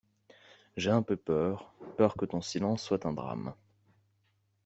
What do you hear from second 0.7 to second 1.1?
J'ai un